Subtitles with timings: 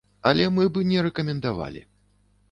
[0.29, 1.85] Але мы б не рэкамендавалі.